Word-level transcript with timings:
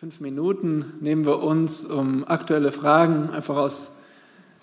fünf 0.00 0.20
Minuten 0.20 0.94
nehmen 1.00 1.26
wir 1.26 1.42
uns, 1.42 1.84
um 1.84 2.26
aktuelle 2.26 2.72
Fragen 2.72 3.28
einfach 3.34 3.56
aus 3.56 3.98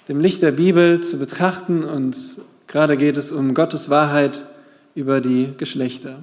dem 0.07 0.19
Licht 0.19 0.41
der 0.41 0.51
Bibel 0.51 0.99
zu 1.01 1.19
betrachten. 1.19 1.83
Und 1.83 2.17
gerade 2.65 2.97
geht 2.97 3.17
es 3.17 3.31
um 3.31 3.53
Gottes 3.53 3.91
Wahrheit 3.91 4.47
über 4.95 5.21
die 5.21 5.53
Geschlechter. 5.55 6.17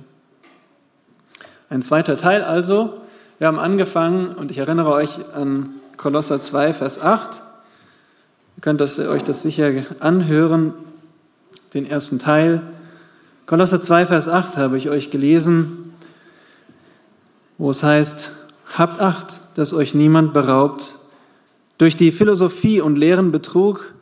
Ein 1.70 1.80
zweiter 1.82 2.16
Teil 2.16 2.42
also. 2.42 3.02
Wir 3.38 3.46
haben 3.46 3.60
angefangen 3.60 4.34
und 4.34 4.50
ich 4.50 4.58
erinnere 4.58 4.90
euch 4.90 5.20
an 5.32 5.76
Kolosser 5.96 6.40
2, 6.40 6.72
Vers 6.72 7.00
8. 7.00 7.40
Ihr 8.56 8.62
könnt 8.62 8.80
das, 8.80 8.98
euch 8.98 9.22
das 9.22 9.42
sicher 9.42 9.70
anhören, 10.00 10.74
den 11.72 11.86
ersten 11.86 12.18
Teil. 12.18 12.62
Kolosser 13.46 13.80
2, 13.80 14.06
Vers 14.06 14.26
8 14.26 14.56
habe 14.56 14.76
ich 14.76 14.90
euch 14.90 15.12
gelesen, 15.12 15.94
wo 17.58 17.70
es 17.70 17.84
heißt, 17.84 18.32
habt 18.76 19.00
Acht, 19.00 19.40
dass 19.54 19.72
euch 19.72 19.94
niemand 19.94 20.32
beraubt 20.32 20.96
durch 21.78 21.96
die 21.96 22.12
Philosophie 22.12 22.80
und 22.80 22.96
leeren 22.96 23.30
Betrug 23.30 23.94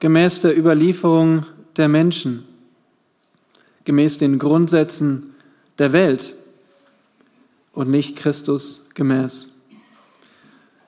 gemäß 0.00 0.40
der 0.40 0.56
Überlieferung 0.56 1.46
der 1.76 1.88
Menschen, 1.88 2.44
gemäß 3.84 4.18
den 4.18 4.38
Grundsätzen 4.38 5.34
der 5.78 5.92
Welt 5.92 6.34
und 7.72 7.90
nicht 7.90 8.16
Christus 8.16 8.88
gemäß. 8.94 9.48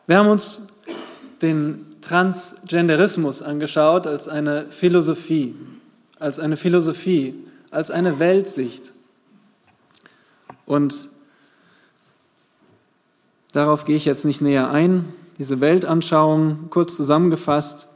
Wir 0.06 0.18
haben 0.18 0.28
uns 0.28 0.62
den 1.42 1.86
Transgenderismus 2.00 3.42
angeschaut 3.42 4.06
als 4.06 4.28
eine 4.28 4.70
Philosophie, 4.70 5.56
als 6.20 6.38
eine 6.38 6.56
Philosophie, 6.56 7.34
als 7.70 7.90
eine 7.90 8.20
Weltsicht. 8.20 8.92
Und 10.64 11.08
darauf 13.56 13.84
gehe 13.84 13.96
ich 13.96 14.05
jetzt 14.05 14.24
nicht 14.24 14.42
näher 14.42 14.70
ein. 14.70 15.06
Diese 15.38 15.60
Weltanschauung, 15.60 16.66
kurz 16.70 16.96
zusammengefasst, 16.96 17.88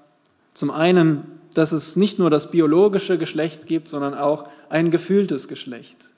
zum 0.54 0.70
einen, 0.70 1.24
dass 1.54 1.72
es 1.72 1.96
nicht 1.96 2.18
nur 2.18 2.30
das 2.30 2.50
biologische 2.50 3.18
Geschlecht 3.18 3.66
gibt, 3.66 3.88
sondern 3.88 4.14
auch 4.14 4.48
ein 4.70 4.90
gefühltes 4.90 5.48
Geschlecht 5.48 6.12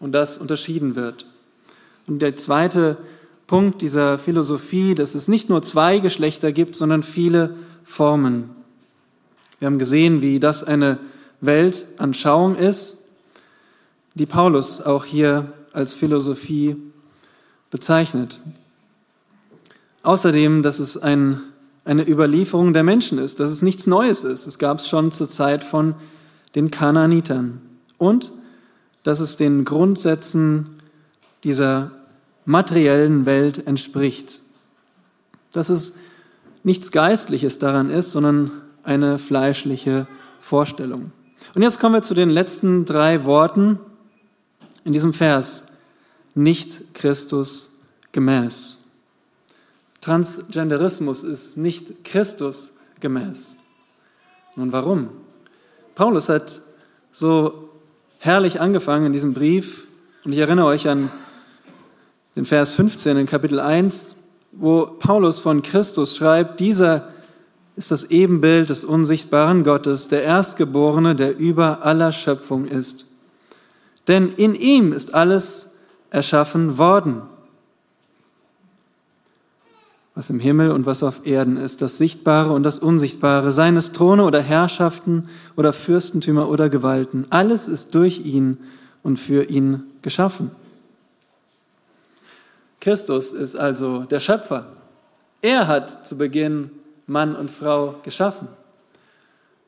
und 0.00 0.12
das 0.12 0.36
unterschieden 0.36 0.96
wird. 0.96 1.26
Und 2.06 2.20
der 2.20 2.36
zweite 2.36 2.98
Punkt 3.46 3.82
dieser 3.82 4.18
Philosophie, 4.18 4.94
dass 4.94 5.14
es 5.14 5.28
nicht 5.28 5.48
nur 5.48 5.62
zwei 5.62 5.98
Geschlechter 5.98 6.52
gibt, 6.52 6.76
sondern 6.76 7.02
viele 7.02 7.56
Formen. 7.84 8.50
Wir 9.60 9.66
haben 9.66 9.78
gesehen, 9.78 10.20
wie 10.20 10.40
das 10.40 10.64
eine 10.64 10.98
Weltanschauung 11.40 12.56
ist, 12.56 13.04
die 14.14 14.26
Paulus 14.26 14.80
auch 14.80 15.04
hier 15.04 15.52
als 15.72 15.94
Philosophie 15.94 16.76
bezeichnet. 17.70 18.40
Außerdem, 20.04 20.62
dass 20.62 20.80
es 20.80 20.98
ein, 20.98 21.40
eine 21.86 22.06
Überlieferung 22.06 22.74
der 22.74 22.82
Menschen 22.82 23.18
ist, 23.18 23.40
dass 23.40 23.50
es 23.50 23.62
nichts 23.62 23.86
Neues 23.86 24.22
ist. 24.22 24.46
Es 24.46 24.58
gab 24.58 24.78
es 24.78 24.88
schon 24.88 25.12
zur 25.12 25.28
Zeit 25.28 25.64
von 25.64 25.94
den 26.54 26.70
Kanaanitern. 26.70 27.60
Und 27.96 28.30
dass 29.02 29.20
es 29.20 29.36
den 29.36 29.64
Grundsätzen 29.64 30.76
dieser 31.42 31.90
materiellen 32.44 33.24
Welt 33.24 33.66
entspricht. 33.66 34.42
Dass 35.52 35.70
es 35.70 35.94
nichts 36.62 36.92
Geistliches 36.92 37.58
daran 37.58 37.88
ist, 37.88 38.12
sondern 38.12 38.50
eine 38.82 39.18
fleischliche 39.18 40.06
Vorstellung. 40.38 41.12
Und 41.54 41.62
jetzt 41.62 41.80
kommen 41.80 41.94
wir 41.94 42.02
zu 42.02 42.14
den 42.14 42.28
letzten 42.28 42.84
drei 42.84 43.24
Worten 43.24 43.78
in 44.84 44.92
diesem 44.92 45.14
Vers. 45.14 45.64
Nicht 46.34 46.92
Christus 46.92 47.72
gemäß. 48.12 48.83
Transgenderismus 50.04 51.22
ist 51.22 51.56
nicht 51.56 52.04
Christus 52.04 52.74
gemäß. 53.00 53.56
Nun 54.54 54.70
warum? 54.70 55.08
Paulus 55.94 56.28
hat 56.28 56.60
so 57.10 57.70
herrlich 58.18 58.60
angefangen 58.60 59.06
in 59.06 59.12
diesem 59.14 59.32
Brief, 59.32 59.86
und 60.26 60.32
ich 60.32 60.40
erinnere 60.40 60.66
euch 60.66 60.90
an 60.90 61.10
den 62.36 62.44
Vers 62.44 62.72
15 62.72 63.16
in 63.16 63.24
Kapitel 63.26 63.58
1, 63.58 64.16
wo 64.52 64.84
Paulus 64.84 65.38
von 65.38 65.62
Christus 65.62 66.16
schreibt, 66.16 66.60
dieser 66.60 67.08
ist 67.74 67.90
das 67.90 68.04
Ebenbild 68.04 68.68
des 68.68 68.84
unsichtbaren 68.84 69.64
Gottes, 69.64 70.08
der 70.08 70.22
Erstgeborene, 70.22 71.16
der 71.16 71.38
über 71.38 71.82
aller 71.82 72.12
Schöpfung 72.12 72.66
ist. 72.66 73.06
Denn 74.06 74.28
in 74.28 74.54
ihm 74.54 74.92
ist 74.92 75.14
alles 75.14 75.76
erschaffen 76.10 76.76
worden, 76.76 77.22
was 80.14 80.30
im 80.30 80.38
Himmel 80.38 80.70
und 80.70 80.86
was 80.86 81.02
auf 81.02 81.26
Erden 81.26 81.56
ist, 81.56 81.82
das 81.82 81.98
Sichtbare 81.98 82.52
und 82.52 82.62
das 82.62 82.78
Unsichtbare, 82.78 83.50
seines 83.50 83.92
Throne 83.92 84.24
oder 84.24 84.40
Herrschaften 84.40 85.28
oder 85.56 85.72
Fürstentümer 85.72 86.48
oder 86.48 86.68
Gewalten. 86.68 87.26
Alles 87.30 87.66
ist 87.66 87.94
durch 87.94 88.20
ihn 88.24 88.58
und 89.02 89.18
für 89.18 89.44
ihn 89.44 89.82
geschaffen. 90.02 90.50
Christus 92.80 93.32
ist 93.32 93.56
also 93.56 94.04
der 94.04 94.20
Schöpfer. 94.20 94.66
Er 95.42 95.66
hat 95.66 96.06
zu 96.06 96.16
Beginn 96.16 96.70
Mann 97.06 97.34
und 97.34 97.50
Frau 97.50 97.96
geschaffen. 98.02 98.48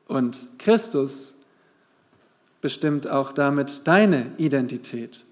Und 0.06 0.46
Christus 0.58 1.34
bestimmt 2.60 3.08
auch 3.08 3.32
damit 3.32 3.86
deine 3.86 4.30
Identität. 4.38 5.25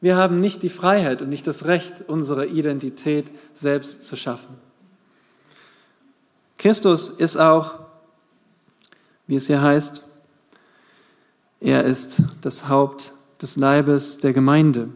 Wir 0.00 0.16
haben 0.16 0.40
nicht 0.40 0.62
die 0.62 0.70
Freiheit 0.70 1.20
und 1.20 1.28
nicht 1.28 1.46
das 1.46 1.66
Recht, 1.66 2.04
unsere 2.06 2.46
Identität 2.46 3.30
selbst 3.52 4.04
zu 4.04 4.16
schaffen. 4.16 4.54
Christus 6.56 7.08
ist 7.08 7.36
auch, 7.36 7.74
wie 9.26 9.36
es 9.36 9.46
hier 9.46 9.62
heißt, 9.62 10.04
er 11.60 11.84
ist 11.84 12.22
das 12.40 12.68
Haupt 12.68 13.12
des 13.40 13.56
Leibes 13.56 14.18
der 14.18 14.32
Gemeinde. 14.32 14.88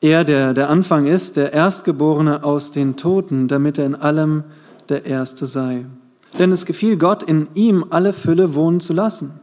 Er, 0.00 0.24
der 0.24 0.54
der 0.54 0.70
Anfang 0.70 1.06
ist, 1.06 1.36
der 1.36 1.52
Erstgeborene 1.52 2.42
aus 2.42 2.70
den 2.70 2.96
Toten, 2.96 3.48
damit 3.48 3.78
er 3.78 3.86
in 3.86 3.94
allem 3.94 4.44
der 4.88 5.04
Erste 5.04 5.46
sei. 5.46 5.84
Denn 6.38 6.52
es 6.52 6.64
gefiel 6.64 6.96
Gott, 6.96 7.22
in 7.22 7.48
ihm 7.54 7.84
alle 7.90 8.12
Fülle 8.12 8.54
wohnen 8.54 8.80
zu 8.80 8.92
lassen. 8.92 9.39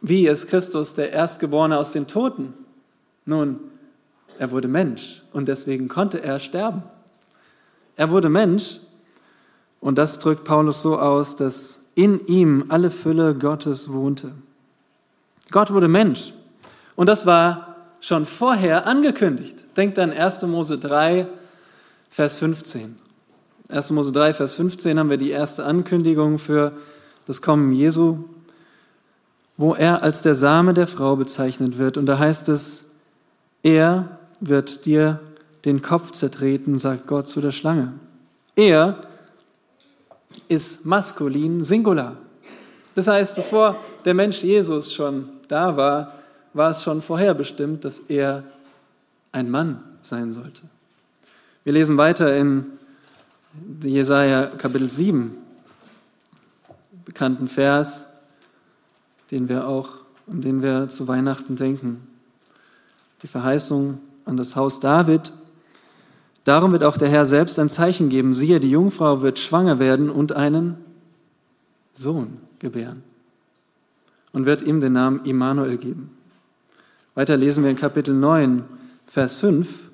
Wie 0.00 0.26
ist 0.26 0.48
Christus 0.48 0.94
der 0.94 1.12
Erstgeborene 1.12 1.78
aus 1.78 1.92
den 1.92 2.06
Toten? 2.06 2.54
Nun, 3.26 3.60
er 4.38 4.50
wurde 4.50 4.68
Mensch 4.68 5.22
und 5.32 5.48
deswegen 5.48 5.88
konnte 5.88 6.22
er 6.22 6.40
sterben. 6.40 6.82
Er 7.96 8.10
wurde 8.10 8.30
Mensch 8.30 8.80
und 9.80 9.98
das 9.98 10.18
drückt 10.18 10.44
Paulus 10.44 10.80
so 10.80 10.98
aus, 10.98 11.36
dass 11.36 11.88
in 11.94 12.26
ihm 12.26 12.64
alle 12.68 12.90
Fülle 12.90 13.34
Gottes 13.34 13.92
wohnte. 13.92 14.32
Gott 15.50 15.72
wurde 15.72 15.88
Mensch 15.88 16.32
und 16.96 17.06
das 17.06 17.26
war 17.26 17.76
schon 18.00 18.24
vorher 18.24 18.86
angekündigt. 18.86 19.64
Denkt 19.76 19.98
an 19.98 20.12
1. 20.12 20.42
Mose 20.42 20.78
3, 20.78 21.26
Vers 22.08 22.36
15. 22.36 22.96
1. 23.68 23.90
Mose 23.90 24.12
3, 24.12 24.32
Vers 24.32 24.54
15 24.54 24.98
haben 24.98 25.10
wir 25.10 25.18
die 25.18 25.30
erste 25.30 25.66
Ankündigung 25.66 26.38
für 26.38 26.72
das 27.26 27.42
Kommen 27.42 27.72
Jesu, 27.72 28.24
wo 29.60 29.74
er 29.74 30.02
als 30.02 30.22
der 30.22 30.34
Same 30.34 30.72
der 30.72 30.86
Frau 30.86 31.16
bezeichnet 31.16 31.76
wird. 31.76 31.98
Und 31.98 32.06
da 32.06 32.18
heißt 32.18 32.48
es, 32.48 32.92
er 33.62 34.18
wird 34.40 34.86
dir 34.86 35.20
den 35.66 35.82
Kopf 35.82 36.12
zertreten, 36.12 36.78
sagt 36.78 37.06
Gott 37.06 37.28
zu 37.28 37.42
der 37.42 37.50
Schlange. 37.50 37.92
Er 38.56 39.02
ist 40.48 40.86
maskulin 40.86 41.62
Singular. 41.62 42.16
Das 42.94 43.06
heißt, 43.06 43.36
bevor 43.36 43.76
der 44.06 44.14
Mensch 44.14 44.42
Jesus 44.42 44.94
schon 44.94 45.28
da 45.48 45.76
war, 45.76 46.14
war 46.54 46.70
es 46.70 46.82
schon 46.82 47.02
vorherbestimmt, 47.02 47.84
dass 47.84 47.98
er 47.98 48.44
ein 49.30 49.50
Mann 49.50 49.82
sein 50.00 50.32
sollte. 50.32 50.62
Wir 51.64 51.74
lesen 51.74 51.98
weiter 51.98 52.34
in 52.34 52.64
Jesaja 53.82 54.46
Kapitel 54.46 54.88
7, 54.88 55.36
bekannten 57.04 57.46
Vers, 57.46 58.09
den 59.30 59.48
wir 59.48 59.66
auch, 59.66 59.88
an 60.30 60.40
den 60.40 60.62
wir 60.62 60.88
zu 60.88 61.08
Weihnachten 61.08 61.56
denken. 61.56 62.06
Die 63.22 63.26
Verheißung 63.26 64.00
an 64.24 64.36
das 64.36 64.56
Haus 64.56 64.80
David. 64.80 65.32
Darum 66.44 66.72
wird 66.72 66.84
auch 66.84 66.96
der 66.96 67.08
Herr 67.08 67.24
selbst 67.24 67.58
ein 67.58 67.68
Zeichen 67.68 68.08
geben. 68.08 68.34
Siehe, 68.34 68.60
die 68.60 68.70
Jungfrau 68.70 69.22
wird 69.22 69.38
schwanger 69.38 69.78
werden 69.78 70.10
und 70.10 70.32
einen 70.32 70.78
Sohn 71.92 72.38
gebären 72.58 73.02
und 74.32 74.46
wird 74.46 74.62
ihm 74.62 74.80
den 74.80 74.94
Namen 74.94 75.24
Immanuel 75.24 75.76
geben. 75.76 76.16
Weiter 77.14 77.36
lesen 77.36 77.64
wir 77.64 77.70
in 77.70 77.76
Kapitel 77.76 78.14
9, 78.14 78.64
Vers 79.06 79.36
5. 79.36 79.90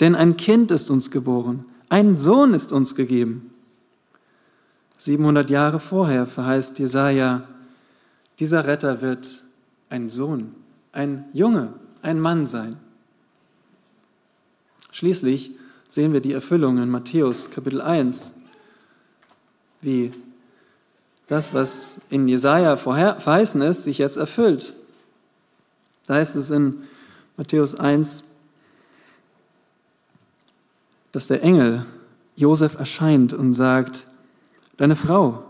Denn 0.00 0.14
ein 0.14 0.36
Kind 0.36 0.70
ist 0.70 0.90
uns 0.90 1.10
geboren, 1.10 1.64
ein 1.88 2.14
Sohn 2.14 2.54
ist 2.54 2.72
uns 2.72 2.94
gegeben. 2.94 3.50
700 4.98 5.48
Jahre 5.48 5.80
vorher 5.80 6.26
verheißt 6.26 6.78
Jesaja, 6.78 7.44
dieser 8.38 8.66
Retter 8.66 9.02
wird 9.02 9.42
ein 9.90 10.10
Sohn, 10.10 10.54
ein 10.92 11.24
Junge 11.32 11.74
ein 12.02 12.20
Mann 12.20 12.46
sein. 12.46 12.76
Schließlich 14.92 15.52
sehen 15.88 16.12
wir 16.12 16.20
die 16.20 16.32
Erfüllung 16.32 16.78
in 16.78 16.88
Matthäus 16.88 17.50
Kapitel 17.50 17.80
1, 17.80 18.34
wie 19.80 20.12
das, 21.26 21.54
was 21.54 21.98
in 22.10 22.26
Jesaja 22.26 22.76
verheißen 22.76 23.60
ist, 23.62 23.84
sich 23.84 23.98
jetzt 23.98 24.16
erfüllt. 24.16 24.72
Da 26.06 26.14
heißt 26.14 26.36
es 26.36 26.50
in 26.50 26.82
Matthäus 27.36 27.74
1, 27.74 28.24
dass 31.12 31.26
der 31.26 31.42
Engel 31.42 31.84
Josef 32.36 32.78
erscheint 32.78 33.34
und 33.34 33.52
sagt, 33.52 34.06
deine 34.76 34.96
Frau, 34.96 35.47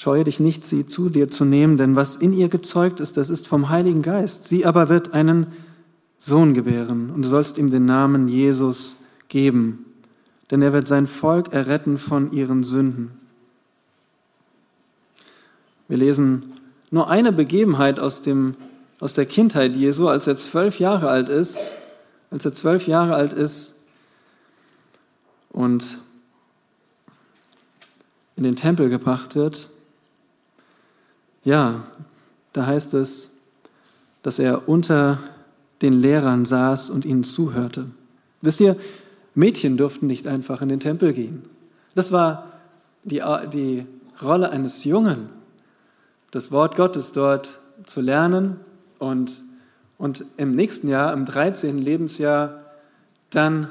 scheue 0.00 0.24
dich 0.24 0.40
nicht, 0.40 0.64
sie 0.64 0.86
zu 0.86 1.10
dir 1.10 1.28
zu 1.28 1.44
nehmen, 1.44 1.76
denn 1.76 1.94
was 1.94 2.16
in 2.16 2.32
ihr 2.32 2.48
gezeugt 2.48 3.00
ist, 3.00 3.18
das 3.18 3.28
ist 3.28 3.46
vom 3.46 3.68
Heiligen 3.68 4.00
Geist. 4.00 4.48
Sie 4.48 4.64
aber 4.64 4.88
wird 4.88 5.12
einen 5.12 5.48
Sohn 6.16 6.54
gebären 6.54 7.10
und 7.10 7.22
du 7.22 7.28
sollst 7.28 7.58
ihm 7.58 7.68
den 7.68 7.84
Namen 7.84 8.26
Jesus 8.26 9.02
geben, 9.28 9.84
denn 10.50 10.62
er 10.62 10.72
wird 10.72 10.88
sein 10.88 11.06
Volk 11.06 11.52
erretten 11.52 11.98
von 11.98 12.32
ihren 12.32 12.64
Sünden. 12.64 13.10
Wir 15.86 15.98
lesen 15.98 16.54
nur 16.90 17.10
eine 17.10 17.30
Begebenheit 17.30 18.00
aus, 18.00 18.22
dem, 18.22 18.54
aus 19.00 19.12
der 19.12 19.26
Kindheit 19.26 19.76
Jesu, 19.76 20.08
als 20.08 20.26
er 20.26 20.38
zwölf 20.38 20.78
Jahre 20.78 21.10
alt 21.10 21.28
ist, 21.28 21.62
als 22.30 22.46
er 22.46 22.54
zwölf 22.54 22.86
Jahre 22.86 23.16
alt 23.16 23.34
ist 23.34 23.82
und 25.50 25.98
in 28.36 28.44
den 28.44 28.56
Tempel 28.56 28.88
gebracht 28.88 29.34
wird. 29.34 29.68
Ja, 31.44 31.84
da 32.52 32.66
heißt 32.66 32.94
es, 32.94 33.38
dass 34.22 34.38
er 34.38 34.68
unter 34.68 35.18
den 35.82 35.94
Lehrern 35.94 36.44
saß 36.44 36.90
und 36.90 37.04
ihnen 37.04 37.24
zuhörte. 37.24 37.86
Wisst 38.42 38.60
ihr, 38.60 38.76
Mädchen 39.34 39.76
durften 39.76 40.06
nicht 40.06 40.26
einfach 40.26 40.60
in 40.60 40.68
den 40.68 40.80
Tempel 40.80 41.12
gehen. 41.12 41.44
Das 41.94 42.12
war 42.12 42.52
die, 43.04 43.22
die 43.52 43.86
Rolle 44.22 44.50
eines 44.50 44.84
Jungen, 44.84 45.30
das 46.30 46.52
Wort 46.52 46.76
Gottes 46.76 47.12
dort 47.12 47.60
zu 47.84 48.00
lernen 48.00 48.60
und, 48.98 49.42
und 49.96 50.24
im 50.36 50.54
nächsten 50.54 50.88
Jahr, 50.88 51.12
im 51.12 51.24
13. 51.24 51.78
Lebensjahr, 51.78 52.62
dann 53.30 53.68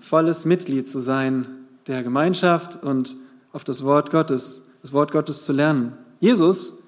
volles 0.00 0.44
Mitglied 0.44 0.88
zu 0.88 1.00
sein 1.00 1.46
der 1.86 2.02
Gemeinschaft 2.02 2.82
und 2.82 3.16
auf 3.52 3.64
das 3.64 3.84
Wort 3.84 4.10
Gottes, 4.10 4.66
das 4.82 4.92
Wort 4.92 5.12
Gottes 5.12 5.44
zu 5.44 5.52
lernen. 5.52 5.92
Jesus 6.20 6.82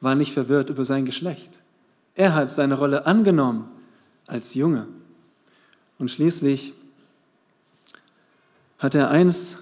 war 0.00 0.14
nicht 0.14 0.32
verwirrt 0.32 0.70
über 0.70 0.84
sein 0.84 1.04
Geschlecht. 1.04 1.50
Er 2.14 2.34
hat 2.34 2.50
seine 2.50 2.74
Rolle 2.78 3.06
angenommen 3.06 3.68
als 4.26 4.54
Junge. 4.54 4.86
Und 5.98 6.10
schließlich 6.10 6.72
hat 8.78 8.94
er 8.94 9.10
eins 9.10 9.58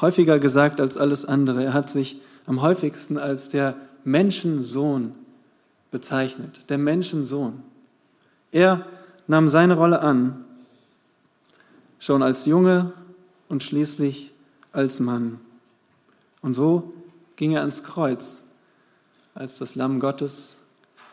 häufiger 0.00 0.38
gesagt 0.38 0.80
als 0.80 0.96
alles 0.96 1.24
andere. 1.24 1.64
Er 1.64 1.74
hat 1.74 1.90
sich 1.90 2.20
am 2.46 2.62
häufigsten 2.62 3.18
als 3.18 3.48
der 3.48 3.76
Menschensohn 4.04 5.14
bezeichnet, 5.90 6.70
der 6.70 6.78
Menschensohn. 6.78 7.62
Er 8.52 8.86
nahm 9.26 9.48
seine 9.48 9.74
Rolle 9.74 10.00
an, 10.00 10.44
schon 11.98 12.22
als 12.22 12.46
Junge 12.46 12.92
und 13.48 13.62
schließlich 13.62 14.32
als 14.72 15.00
Mann. 15.00 15.40
Und 16.42 16.54
so 16.54 16.94
ging 17.36 17.52
er 17.52 17.60
ans 17.60 17.82
Kreuz 17.82 18.49
als 19.40 19.56
das 19.56 19.74
Lamm 19.74 20.00
Gottes, 20.00 20.58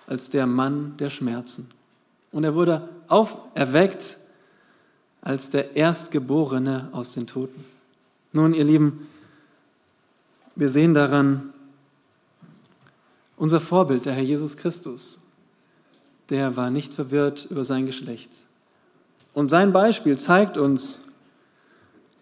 als 0.05 0.29
der 0.29 0.45
Mann 0.45 0.97
der 0.97 1.09
Schmerzen. 1.09 1.69
Und 2.33 2.43
er 2.43 2.55
wurde 2.55 2.89
auferweckt 3.07 4.17
als 5.21 5.49
der 5.49 5.77
Erstgeborene 5.77 6.89
aus 6.91 7.13
den 7.13 7.25
Toten. 7.25 7.63
Nun, 8.33 8.53
ihr 8.53 8.65
Lieben, 8.65 9.07
wir 10.57 10.67
sehen 10.67 10.93
daran, 10.93 11.53
unser 13.37 13.61
Vorbild, 13.61 14.05
der 14.05 14.13
Herr 14.13 14.23
Jesus 14.23 14.57
Christus, 14.57 15.21
der 16.29 16.57
war 16.57 16.69
nicht 16.69 16.93
verwirrt 16.93 17.47
über 17.49 17.63
sein 17.63 17.85
Geschlecht. 17.85 18.31
Und 19.33 19.47
sein 19.47 19.71
Beispiel 19.71 20.19
zeigt 20.19 20.57
uns, 20.57 21.07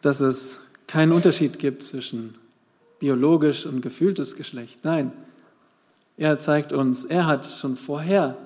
dass 0.02 0.20
es 0.20 0.60
keinen 0.86 1.14
Unterschied 1.14 1.58
gibt 1.58 1.82
zwischen 1.82 2.36
biologisch 3.00 3.66
und 3.66 3.82
gefühltes 3.82 4.36
Geschlecht. 4.36 4.82
Nein, 4.84 5.12
er 6.18 6.38
zeigt 6.38 6.74
uns, 6.74 7.06
er 7.06 7.26
hat 7.26 7.46
schon 7.46 7.76
vorher 7.76 8.38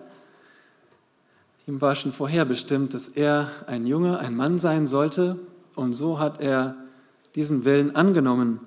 Ihm 1.70 1.82
war 1.82 1.94
schon 1.94 2.14
vorher 2.14 2.46
bestimmt, 2.46 2.96
dass 2.96 3.10
er 3.10 3.48
ein 3.68 3.86
Junge, 3.86 4.18
ein 4.18 4.36
Mann 4.36 4.58
sein 4.58 4.88
sollte. 4.88 5.38
Und 5.76 5.94
so 5.94 6.18
hat 6.18 6.42
er 6.42 6.76
diesen 7.36 7.64
Willen 7.64 7.96
angenommen. 7.96 8.60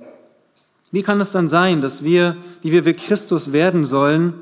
Wie 0.93 1.03
kann 1.03 1.21
es 1.21 1.33
dann 1.33 1.49
sein, 1.49 1.81
dass 1.81 2.05
wir, 2.05 2.37
die 2.63 2.71
wir 2.71 2.85
wie 2.85 2.93
Christus 2.93 3.51
werden 3.51 3.85
sollen, 3.85 4.35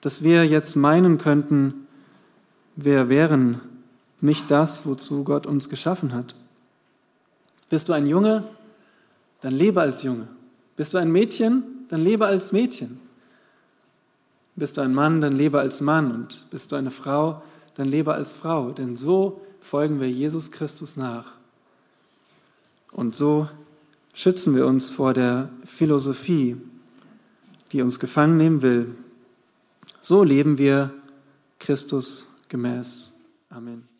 dass 0.00 0.24
wir 0.24 0.44
jetzt 0.44 0.74
meinen 0.74 1.16
könnten, 1.16 1.86
wir 2.74 3.08
wären 3.08 3.60
nicht 4.20 4.50
das, 4.50 4.84
wozu 4.84 5.22
Gott 5.22 5.46
uns 5.46 5.68
geschaffen 5.68 6.12
hat? 6.12 6.34
Bist 7.70 7.88
du 7.88 7.92
ein 7.92 8.06
Junge, 8.08 8.42
dann 9.42 9.52
lebe 9.52 9.80
als 9.80 10.02
Junge. 10.02 10.26
Bist 10.74 10.92
du 10.92 10.98
ein 10.98 11.12
Mädchen, 11.12 11.62
dann 11.88 12.00
lebe 12.00 12.26
als 12.26 12.50
Mädchen. 12.50 13.05
Bist 14.56 14.76
du 14.76 14.80
ein 14.80 14.94
Mann, 14.94 15.20
dann 15.20 15.32
lebe 15.32 15.60
als 15.60 15.80
Mann. 15.80 16.10
Und 16.10 16.46
bist 16.50 16.72
du 16.72 16.76
eine 16.76 16.90
Frau, 16.90 17.42
dann 17.74 17.86
lebe 17.86 18.14
als 18.14 18.32
Frau, 18.32 18.70
denn 18.70 18.96
so 18.96 19.40
folgen 19.60 20.00
wir 20.00 20.10
Jesus 20.10 20.50
Christus 20.50 20.96
nach. 20.96 21.32
Und 22.90 23.14
so 23.14 23.48
schützen 24.14 24.56
wir 24.56 24.66
uns 24.66 24.88
vor 24.88 25.12
der 25.12 25.50
Philosophie, 25.64 26.56
die 27.72 27.82
uns 27.82 27.98
gefangen 28.00 28.38
nehmen 28.38 28.62
will. 28.62 28.94
So 30.00 30.24
leben 30.24 30.56
wir 30.56 30.94
Christus 31.58 32.26
gemäß. 32.48 33.12
Amen. 33.50 33.95